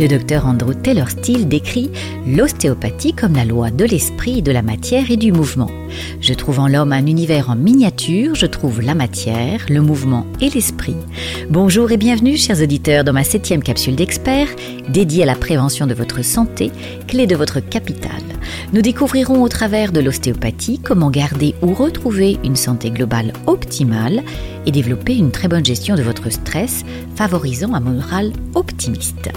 [0.00, 1.90] Le docteur Andrew Taylor Steele décrit
[2.26, 5.70] l'ostéopathie comme la loi de l'esprit, de la matière et du mouvement.
[6.22, 10.48] Je trouve en l'homme un univers en miniature, je trouve la matière, le mouvement et
[10.48, 10.96] l'esprit.
[11.50, 14.48] Bonjour et bienvenue chers auditeurs dans ma septième capsule d'experts
[14.88, 16.70] dédiée à la prévention de votre santé,
[17.06, 18.22] clé de votre capital.
[18.72, 24.22] Nous découvrirons au travers de l'ostéopathie comment garder ou retrouver une santé globale optimale
[24.64, 26.86] et développer une très bonne gestion de votre stress,
[27.16, 29.28] favorisant un moral optimiste.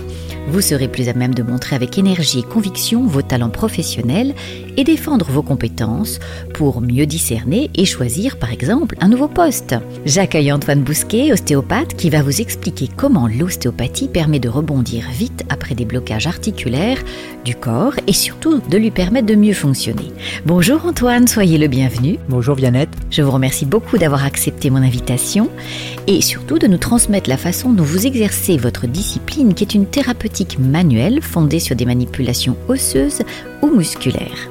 [0.48, 4.36] Vous serez plus à même de montrer avec énergie et conviction vos talents professionnels
[4.78, 6.20] et défendre vos compétences
[6.54, 9.76] pour mieux discerner et choisir par exemple un nouveau poste.
[10.06, 15.76] J'accueille Antoine Bousquet, ostéopathe, qui va vous expliquer comment l'ostéopathie permet de rebondir vite après
[15.76, 17.00] des blocages articulaires
[17.46, 20.12] du corps et surtout de lui permettre de mieux fonctionner.
[20.46, 22.18] Bonjour Antoine, soyez le bienvenu.
[22.30, 22.90] Bonjour Viannette.
[23.10, 25.50] Je vous remercie beaucoup d'avoir accepté mon invitation
[26.08, 29.86] et surtout de nous transmettre la façon dont vous exercez votre discipline qui est une
[29.86, 33.22] thérapeutique manuelle fondée sur des manipulations osseuses
[33.62, 34.50] ou musculaires.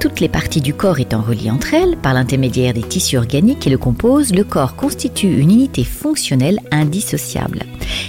[0.00, 3.68] Toutes les parties du corps étant reliées entre elles par l'intermédiaire des tissus organiques qui
[3.68, 7.64] le composent, le corps constitue une unité fonctionnelle indissociable.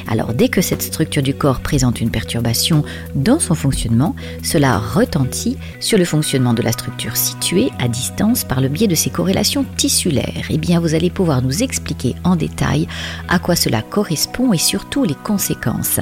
[0.08, 5.58] Alors dès que cette structure du corps présente une perturbation dans son fonctionnement, cela retentit
[5.82, 9.66] sur le fonctionnement de la structure située à distance par le biais de ses corrélations
[9.76, 10.46] tissulaires.
[10.50, 12.88] Eh bien, vous allez pouvoir nous expliquer en détail
[13.28, 16.00] à quoi cela correspond et surtout les conséquences.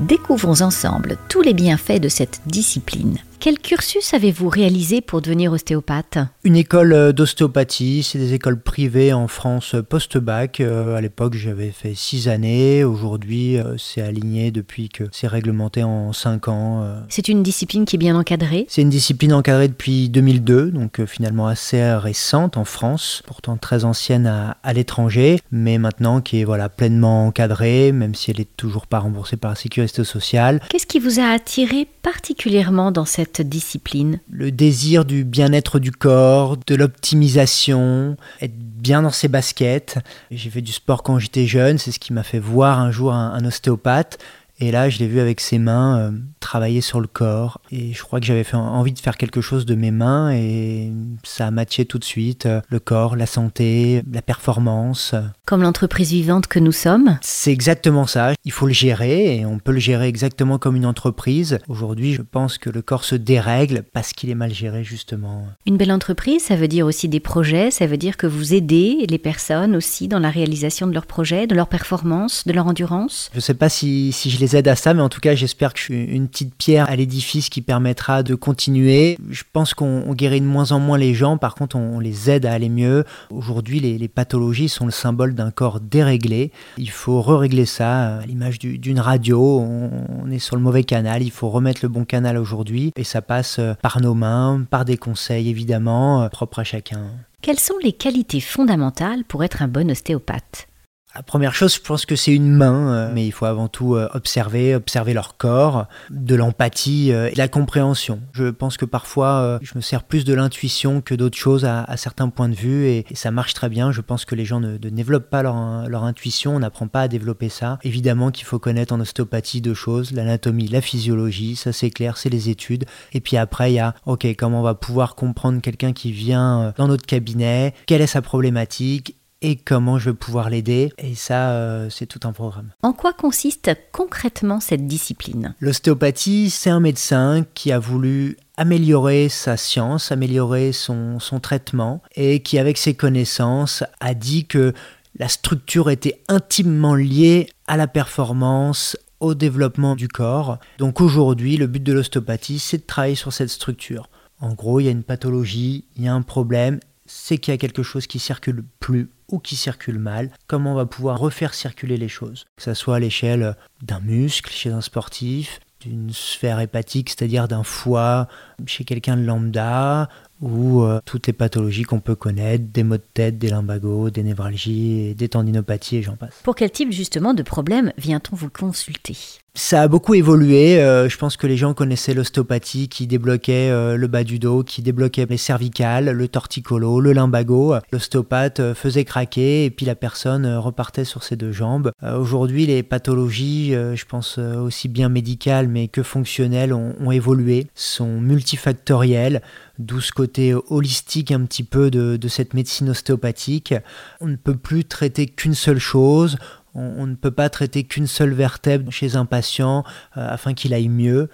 [0.00, 3.18] Découvrons ensemble tous les bienfaits de cette discipline.
[3.38, 6.18] Quel cursus avez-vous réalisé pour devenir ostéopathe?
[6.46, 10.60] Une école euh, d'ostéopathie, c'est des écoles privées en France euh, post-bac.
[10.60, 12.84] Euh, à l'époque, j'avais fait six années.
[12.84, 16.86] Aujourd'hui, c'est aligné depuis que c'est réglementé en cinq ans.
[17.08, 18.64] C'est une discipline qui est bien encadrée?
[18.68, 24.28] C'est une discipline encadrée depuis 2002, donc finalement assez récente en France, pourtant très ancienne
[24.28, 28.86] à, à l'étranger, mais maintenant qui est voilà pleinement encadrée, même si elle est toujours
[28.86, 30.60] pas remboursée par la sécurité sociale.
[30.68, 34.20] Qu'est-ce qui vous a attiré particulièrement dans cette discipline?
[34.30, 36.35] Le désir du bien-être du corps,
[36.66, 39.98] de l'optimisation, être bien dans ses baskets.
[40.30, 43.12] J'ai fait du sport quand j'étais jeune, c'est ce qui m'a fait voir un jour
[43.12, 44.18] un, ostéopathe.
[44.58, 47.60] Et là, je l'ai vu avec ses mains euh, travailler sur le corps.
[47.70, 50.92] Et je crois que j'avais envie de faire quelque chose de mes mains et
[51.24, 52.46] ça a matché tout de suite.
[52.46, 55.14] Euh, le corps, la santé, la performance.
[55.44, 58.32] Comme l'entreprise vivante que nous sommes C'est exactement ça.
[58.44, 61.58] Il faut le gérer et on peut le gérer exactement comme une entreprise.
[61.68, 65.46] Aujourd'hui, je pense que le corps se dérègle parce qu'il est mal géré justement.
[65.66, 69.06] Une belle entreprise, ça veut dire aussi des projets, ça veut dire que vous aidez
[69.08, 73.30] les personnes aussi dans la réalisation de leurs projets, de leur performance, de leur endurance.
[73.32, 75.34] Je ne sais pas si, si je les aide à ça, mais en tout cas,
[75.34, 79.18] j'espère que je suis une petite pierre à l'édifice qui permettra de continuer.
[79.28, 82.46] Je pense qu'on guérit de moins en moins les gens, par contre, on, les aide
[82.46, 83.04] à aller mieux.
[83.30, 86.52] Aujourd'hui, les, pathologies sont le symbole d'un corps déréglé.
[86.78, 89.40] Il faut re-régler ça à l'image d'une radio.
[89.58, 92.92] On, est sur le mauvais canal, il faut remettre le bon canal aujourd'hui.
[92.94, 97.10] Et ça passe par nos mains, par des conseils évidemment, propres à chacun.
[97.42, 100.68] Quelles sont les qualités fondamentales pour être un bon ostéopathe?
[101.16, 103.94] La première chose, je pense que c'est une main, euh, mais il faut avant tout
[103.94, 108.20] euh, observer, observer leur corps, de l'empathie euh, et de la compréhension.
[108.32, 112.28] Je pense que parfois, je me sers plus de l'intuition que d'autres choses à, certains
[112.28, 113.92] points de vue et, ça marche très bien.
[113.92, 117.08] Je pense que les gens ne, développent pas leur, leur intuition, on n'apprend pas à
[117.08, 117.78] développer ça.
[117.82, 122.28] Évidemment qu'il faut connaître en ostéopathie deux choses, l'anatomie, la physiologie, ça c'est clair, c'est
[122.28, 122.84] les études.
[123.12, 126.74] Et puis après, il y a, ok, comment on va pouvoir comprendre quelqu'un qui vient
[126.76, 130.92] dans notre cabinet, quelle est sa problématique et comment je vais pouvoir l'aider.
[130.98, 132.72] Et ça, euh, c'est tout un programme.
[132.82, 135.54] En quoi consiste concrètement cette discipline?
[135.60, 142.40] L'ostéopathie, c'est un médecin qui a voulu améliorer sa science, améliorer son, son traitement, et
[142.40, 144.72] qui, avec ses connaissances, a dit que
[145.18, 150.58] la structure était intimement liée à la performance, au développement du corps.
[150.78, 154.08] Donc aujourd'hui, le but de l'ostéopathie, c'est de travailler sur cette structure.
[154.40, 157.54] En gros, il y a une pathologie, il y a un problème, c'est qu'il y
[157.54, 161.54] a quelque chose qui circule plus ou qui circule mal, comment on va pouvoir refaire
[161.54, 166.60] circuler les choses, que ce soit à l'échelle d'un muscle chez un sportif, d'une sphère
[166.60, 168.28] hépatique, c'est-à-dire d'un foie
[168.66, 170.08] chez quelqu'un de lambda,
[170.40, 174.22] ou euh, toutes les pathologies qu'on peut connaître, des maux de tête, des lumbagos, des
[174.22, 176.40] névralgies, des tendinopathies et j'en passe.
[176.42, 179.16] Pour quel type justement de problème vient-on vous consulter?
[179.56, 180.78] Ça a beaucoup évolué.
[180.78, 184.62] Euh, je pense que les gens connaissaient l'ostéopathie qui débloquait euh, le bas du dos,
[184.62, 187.74] qui débloquait les cervicales, le torticolo, le lumbago.
[187.90, 191.90] L'ostéopathe faisait craquer et puis la personne repartait sur ses deux jambes.
[192.02, 198.20] Aujourd'hui, les pathologies, je pense aussi bien médicales mais que fonctionnelles, ont, ont évolué, sont
[198.20, 199.40] multifactorielles
[199.78, 203.74] d'où ce côté holistique un petit peu de, cette médecine ostéopathique.
[204.20, 206.36] On ne peut plus traiter qu'une seule chose,
[206.78, 209.82] On, ne peut pas traiter qu'une seule vertèbre chez un patient
[210.16, 211.30] euh, afin qu'il aille mieux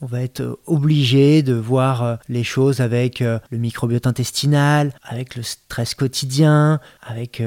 [0.00, 5.36] on va être obligé de voir euh, les choses avec euh, le microbiote intestinal, avec
[5.36, 7.42] le stress quotidien, avec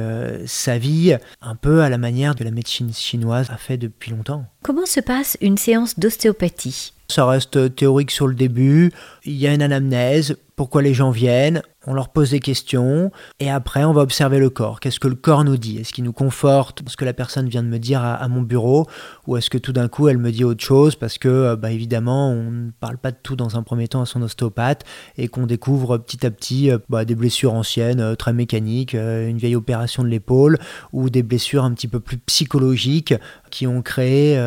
[0.45, 4.45] sa vie, un peu à la manière que la médecine chinoise a fait depuis longtemps.
[4.61, 6.93] Comment se passe une séance d'ostéopathie?
[7.13, 8.91] Ça reste théorique sur le début.
[9.25, 13.49] Il y a une anamnèse, pourquoi les gens viennent, on leur pose des questions, et
[13.49, 14.79] après on va observer le corps.
[14.79, 15.77] Qu'est-ce que le corps nous dit?
[15.77, 16.81] Est-ce qu'il nous conforte?
[16.87, 18.87] Ce que la personne vient de me dire à, mon bureau,
[19.27, 21.71] ou est-ce que tout d'un coup elle me dit autre chose parce que, euh, bah,
[21.71, 24.83] évidemment, on ne parle pas de tout dans un premier temps à son ostéopathe,
[25.17, 29.37] et qu'on découvre petit à petit euh, bah, des blessures anciennes, euh, très mécaniques, une
[29.37, 30.59] vieille opération de l'épaule,
[30.91, 33.13] ou des blessures un petit peu plus psychologiques
[33.49, 34.39] qui ont créé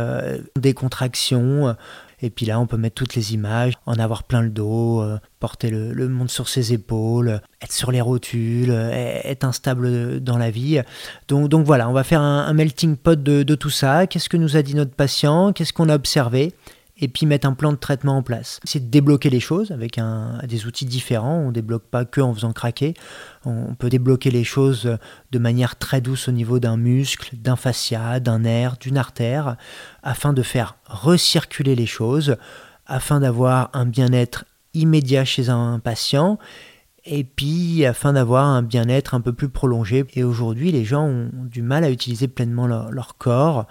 [0.59, 1.77] des contractions
[2.23, 5.19] et puis là, on peut mettre toutes les images, en avoir plein le dos, euh,
[5.41, 10.51] porter le, monde sur ses épaules, être sur les rotules, euh, être instable dans la
[10.51, 10.81] vie.
[11.29, 14.07] Donc, voilà, on va faire un, melting pot de tout ça.
[14.07, 15.53] Qu'est-ce que nous a dit notre patient?
[15.53, 16.55] Qu'est-ce qu'on a observé?
[16.99, 18.59] Et puis mettre un plan de traitement en place.
[18.65, 20.01] C'est de débloquer les choses avec
[20.49, 21.39] des outils différents.
[21.39, 22.95] On ne débloque pas que en faisant craquer.
[23.45, 24.97] On peut débloquer les choses
[25.31, 29.57] de manière très douce au niveau d'un muscle, d'un fascia, d'un nerf, d'une artère,
[30.03, 32.37] afin de faire recirculer les choses,
[32.87, 36.39] afin d'avoir un bien-être immédiat chez un patient
[37.07, 40.05] et puis afin d'avoir un bien-être un peu plus prolongé.
[40.15, 43.67] Et aujourd'hui, les gens ont du mal à utiliser pleinement leur, corps.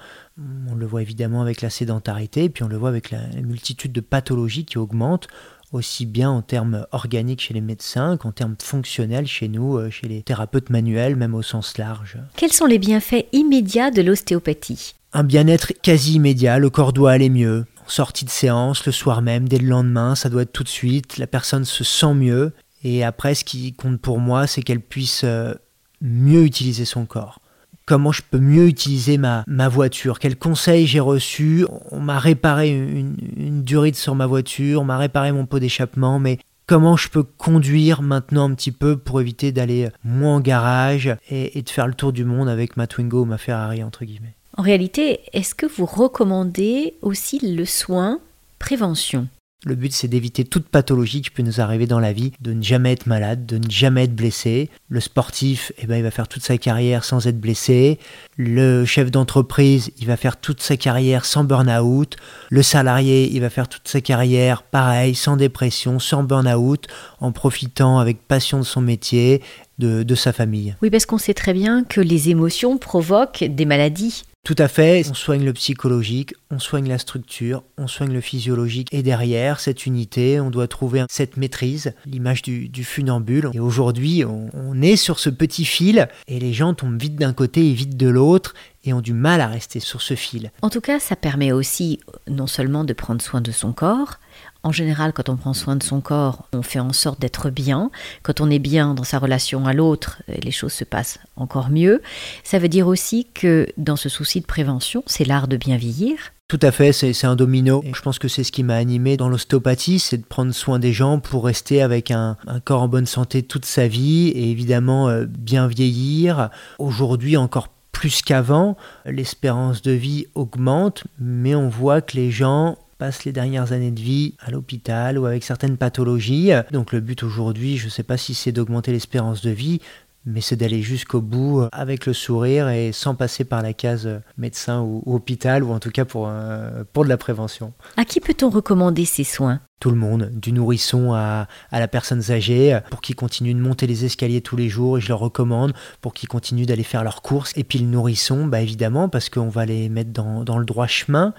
[0.69, 3.91] On le voit évidemment avec la sédentarité, et puis on le voit avec la multitude
[3.91, 5.27] de pathologies qui augmentent
[5.71, 10.07] aussi bien en termes organiques chez les médecins qu'en termes fonctionnels chez nous, euh, chez
[10.07, 12.17] les thérapeutes manuels, même au sens large.
[12.37, 14.95] Quels sont les bienfaits immédiats de l'ostéopathie?
[15.11, 17.65] Un bien-être quasi immédiat, le corps doit aller mieux.
[17.85, 20.69] En sortie de séance, le soir même, dès le lendemain, ça doit être tout de
[20.69, 22.53] suite, la personne se sent mieux,
[22.87, 25.55] et après, ce qui compte pour moi, c'est qu'elle puisse euh,
[26.01, 27.39] mieux utiliser son corps.
[27.87, 30.19] Comment je peux mieux utiliser ma, ma voiture?
[30.19, 34.99] Quels conseils j'ai reçus On m'a réparé une, une durite sur ma voiture, on m'a
[34.99, 36.37] réparé mon pot d'échappement, mais
[36.67, 41.57] comment je peux conduire maintenant un petit peu pour éviter d'aller moins en garage et,
[41.57, 44.35] et, de faire le tour du monde avec ma Twingo ou ma Ferrari, entre guillemets?
[44.57, 48.19] En réalité, est-ce que vous recommandez aussi le soin
[48.59, 49.27] prévention?
[49.65, 52.61] Le but, c'est d'éviter toute pathologie qui peut nous arriver dans la vie, de ne
[52.61, 54.69] jamais être malade, de ne jamais être blessé.
[54.89, 57.97] Le sportif, eh ben, il va faire toute sa carrière sans être blessé.
[58.37, 62.15] Le chef d'entreprise, il va faire toute sa carrière sans burn-out.
[62.51, 66.85] Le salarié, il va faire toute sa carrière pareil, sans dépression, sans burn-out,
[67.19, 69.41] en profitant avec passion de son métier,
[69.79, 70.75] de, de sa famille.
[70.83, 74.23] Oui, parce qu'on sait très bien que les émotions provoquent des maladies.
[74.45, 78.89] Tout à fait, on soigne le psychologique, on soigne la structure, on soigne le physiologique.
[78.91, 83.49] Et derrière cette unité, on doit trouver cette maîtrise, l'image du, funambule.
[83.55, 87.67] Et aujourd'hui, on, est sur ce petit fil et les gens tombent vite d'un côté
[87.67, 88.53] et vite de l'autre
[88.85, 90.51] et ont du mal à rester sur ce fil.
[90.61, 94.19] En tout cas, ça permet aussi non seulement de prendre soin de son corps,
[94.65, 97.91] en général, quand on prend soin de son corps, on fait en sorte d'être bien.
[98.23, 102.01] Quand on est bien dans sa relation à l'autre, les choses se passent encore mieux.
[102.43, 106.17] Ça veut dire aussi que dans ce souci de prévention, c'est l'art de bien vieillir.
[106.47, 107.83] Tout à fait, c'est un domino.
[107.93, 110.93] je pense que c'est ce qui m'a animé dans l'ostéopathie, c'est de prendre soin des
[110.93, 115.25] gens pour rester avec un, corps en bonne santé toute sa vie et évidemment euh,
[115.27, 116.49] bien vieillir.
[116.79, 117.67] Aujourd'hui encore
[118.05, 123.71] plus qu'avant, l'espérance de vie augmente, mais on voit que les gens passent les dernières
[123.71, 126.51] années de vie à l'hôpital ou avec certaines pathologies.
[126.71, 129.81] Donc le but aujourd'hui, je ne sais pas si c'est d'augmenter l'espérance de vie,
[130.25, 134.07] mais c'est d'aller jusqu'au bout euh, avec le sourire et sans passer par la case
[134.07, 137.73] euh, médecin ou, hôpital, ou en tout cas pour, euh, pour de la prévention.
[137.97, 139.61] À qui peut-on recommander ces soins?
[139.79, 143.87] Tout le monde, du nourrisson à, à la personne âgée, pour qu'ils continuent de monter
[143.87, 147.21] les escaliers tous les jours, et je leur recommande, pour qu'ils continuent d'aller faire leurs
[147.21, 147.51] courses.
[147.55, 150.87] Et puis le nourrisson, bah évidemment, parce qu'on va les mettre dans, dans le droit
[150.87, 151.33] chemin.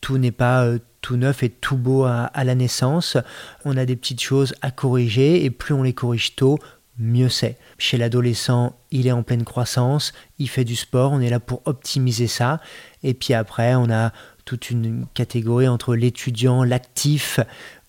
[0.00, 0.68] Tout n'est pas
[1.00, 3.16] tout neuf et tout beau à, la naissance.
[3.64, 6.58] On a des petites choses à corriger et plus on les corrige tôt,
[6.98, 7.56] mieux c'est.
[7.78, 11.62] Chez l'adolescent, il est en pleine croissance, il fait du sport, on est là pour
[11.64, 12.60] optimiser ça.
[13.02, 14.12] Et puis après, on a
[14.44, 17.40] toute une catégorie entre l'étudiant, l'actif,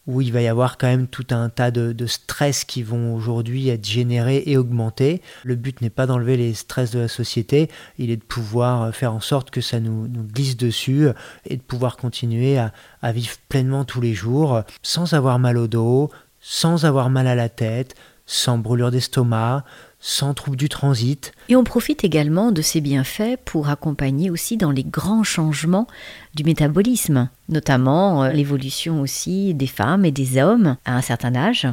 [0.07, 3.69] où il va y avoir quand même tout un tas de, stress qui vont aujourd'hui
[3.69, 5.21] être générés et augmentés.
[5.43, 9.13] Le but n'est pas d'enlever les stress de la société, il est de pouvoir faire
[9.13, 11.09] en sorte que ça nous, glisse dessus
[11.45, 12.73] et de pouvoir continuer à,
[13.03, 16.09] à vivre pleinement tous les jours sans avoir mal au dos,
[16.41, 17.95] sans avoir mal à la tête,
[18.29, 19.63] sans brûlure d'estomac,
[19.99, 21.33] sans trouble du transit.
[21.49, 25.87] Et on profite également de ces bienfaits pour accompagner aussi dans les grands changements
[26.35, 31.67] du métabolisme, notamment euh, l'évolution aussi des femmes et des hommes à un certain âge.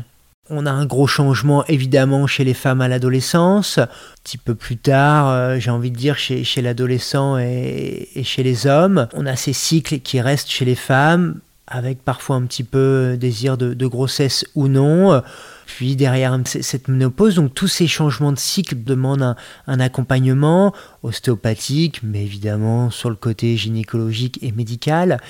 [0.48, 3.78] On a un gros changement évidemment chez les femmes à l'adolescence.
[3.78, 3.88] Un
[4.24, 8.66] petit peu plus tard, euh, j'ai envie de dire chez, chez l'adolescent et, chez les
[8.66, 9.08] hommes.
[9.12, 13.56] On a ces cycles qui restent chez les femmes, avec parfois un petit peu désir
[13.56, 15.22] de, grossesse ou non.
[15.66, 22.02] Puis derrière cette ménopause, donc tous ces changements de cycle demandent un, un accompagnement ostéopathique,
[22.04, 25.20] mais évidemment sur le côté gynécologique et médical,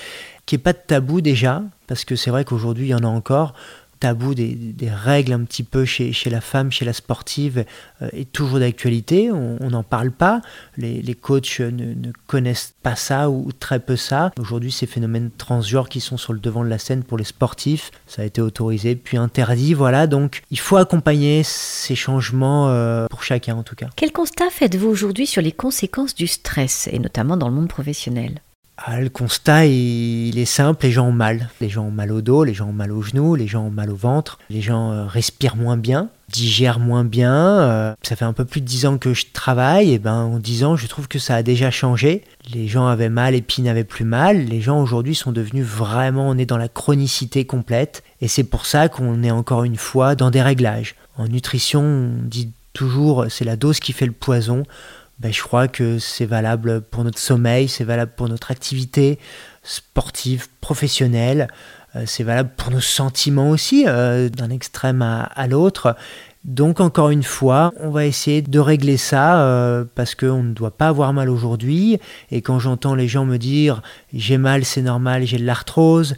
[0.45, 3.07] qui n'est pas de tabou déjà, parce que c'est vrai qu'aujourd'hui il y en a
[3.07, 3.55] encore
[3.99, 7.65] tabou des, règles un petit peu chez, la femme, chez la sportive,
[8.03, 9.31] euh, est toujours d'actualité.
[9.33, 10.41] On n'en parle pas.
[10.77, 14.31] Les, coachs ne, ne, connaissent pas ça ou très peu ça.
[14.39, 17.91] Aujourd'hui, ces phénomènes transgenres qui sont sur le devant de la scène pour les sportifs,
[18.07, 19.75] ça a été autorisé puis interdit.
[19.75, 23.89] Voilà, donc il faut accompagner ces changements euh, pour chacun en tout cas.
[23.97, 28.41] Quel constat faites-vous aujourd'hui sur les conséquences du stress, et notamment dans le monde professionnel?
[28.79, 31.49] Ah, le constat, il, est simple, les gens ont mal.
[31.63, 33.71] Les gens ont mal au dos, les gens ont mal aux genoux, les gens ont
[33.71, 37.35] mal au ventre, les gens euh, respirent moins bien, digèrent moins bien.
[37.35, 40.39] Euh, ça fait un peu plus de 10 ans que je travaille, et ben en
[40.39, 42.23] 10 ans, je trouve que ça a déjà changé.
[42.53, 44.45] Les gens avaient mal et puis n'avaient plus mal.
[44.45, 48.67] Les gens aujourd'hui sont devenus vraiment, on est dans la chronicité complète, et c'est pour
[48.67, 50.97] ça qu'on est encore une fois dans des réglages.
[51.17, 54.65] En nutrition, on dit toujours, c'est la dose qui fait le poison
[55.19, 59.19] ben, je crois que c'est valable pour notre sommeil, c'est valable pour notre activité
[59.63, 61.49] sportive, professionnelle,
[61.97, 65.97] euh, c'est valable pour nos sentiments aussi, euh, d'un extrême à, l'autre.
[66.45, 70.77] Donc encore une fois, on va essayer de régler ça euh, parce qu'on ne doit
[70.77, 71.99] pas avoir mal aujourd'hui.
[72.31, 73.83] Et quand j'entends les gens me dire
[74.13, 76.15] j'ai mal, c'est normal, j'ai de l'arthrose,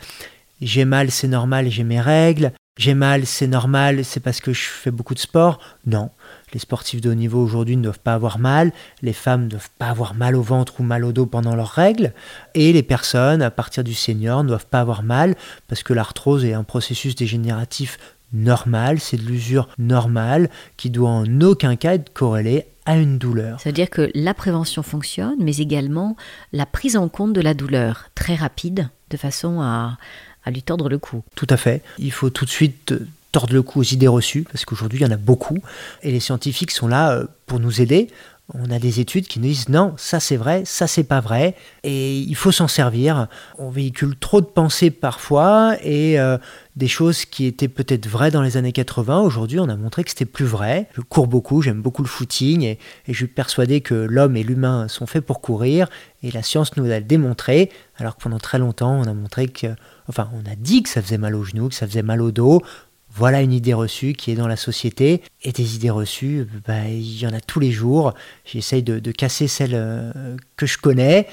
[0.60, 4.62] j'ai mal, c'est normal, j'ai mes règles, j'ai mal, c'est normal, c'est parce que je
[4.62, 5.58] fais beaucoup de sport.
[5.84, 6.10] Non,
[6.54, 9.70] les sportifs de haut niveau aujourd'hui ne doivent pas avoir mal, les femmes ne doivent
[9.78, 12.12] pas avoir mal au ventre ou mal au dos pendant leurs règles,
[12.54, 15.34] et les personnes à partir du senior ne doivent pas avoir mal
[15.66, 17.98] parce que l'arthrose est un processus dégénératif
[18.32, 23.60] normal, c'est de l'usure normale qui doit en aucun cas être corrélée à une douleur.
[23.60, 26.16] Ça veut dire que la prévention fonctionne, mais également
[26.52, 29.98] la prise en compte de la douleur très rapide, de façon à,
[30.44, 31.22] à lui tordre le cou.
[31.34, 31.82] Tout à fait.
[31.98, 32.94] Il faut tout de suite
[33.32, 35.58] tordre le cou aux idées reçues, parce qu'aujourd'hui il y en a beaucoup,
[36.02, 38.08] et les scientifiques sont là euh, pour nous aider.
[38.54, 41.54] On a des études qui nous disent non, ça c'est vrai, ça c'est pas vrai,
[41.84, 43.28] et il faut s'en servir.
[43.58, 46.38] On véhicule trop de pensées parfois, et euh,
[46.74, 50.08] des choses qui étaient peut-être vraies dans les années 80, aujourd'hui on a montré que
[50.08, 50.88] c'était plus vrai.
[50.94, 54.42] Je cours beaucoup, j'aime beaucoup le footing, et, et, je suis persuadé que l'homme et
[54.42, 55.86] l'humain sont faits pour courir,
[56.22, 59.66] et la science nous a démontré, alors que pendant très longtemps on a montré que,
[60.08, 62.30] enfin on a dit que ça faisait mal aux genoux, que ça faisait mal au
[62.30, 62.62] dos,
[63.18, 65.22] voilà une idée reçue qui est dans la société.
[65.42, 68.14] Et des idées reçues, bah, il y en a tous les jours.
[68.44, 71.26] J'essaye de, casser celles euh, que je connais.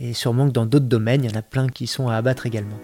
[0.00, 2.46] Et sûrement que dans d'autres domaines, il y en a plein qui sont à abattre
[2.46, 2.78] également.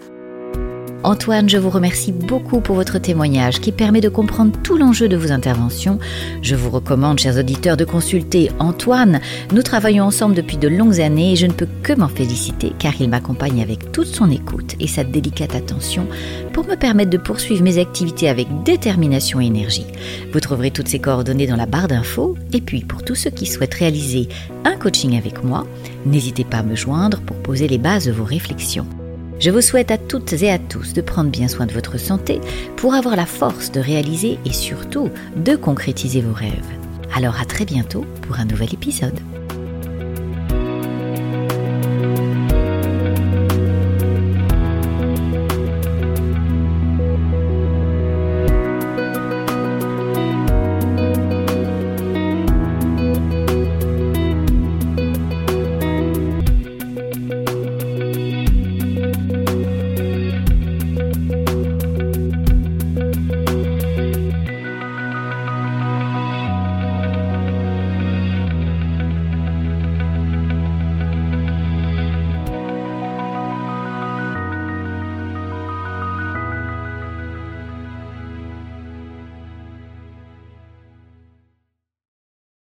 [1.05, 5.15] Antoine, je vous remercie beaucoup pour votre témoignage qui permet de comprendre tout l'enjeu de
[5.15, 5.99] vos interventions.
[6.41, 9.19] Je vous recommande, chers auditeurs, de consulter Antoine.
[9.53, 12.99] Nous travaillons ensemble depuis de longues années et je ne peux que m'en féliciter car
[12.99, 16.07] il m'accompagne avec toute son écoute et sa délicate attention
[16.53, 19.85] pour me permettre de poursuivre mes activités avec détermination et énergie.
[20.33, 23.45] Vous trouverez toutes ces coordonnées dans la barre d'infos et puis pour tous ceux qui
[23.45, 24.27] souhaitent réaliser
[24.63, 25.67] un coaching avec moi,
[26.07, 28.87] n'hésitez pas à me joindre pour poser les bases de vos réflexions.
[29.37, 32.39] Je vous souhaite à toutes et à tous de prendre bien soin de votre santé
[32.77, 36.65] pour avoir la force de réaliser et surtout de concrétiser vos rêves.
[37.13, 39.19] Alors à très bientôt pour un nouvel épisode.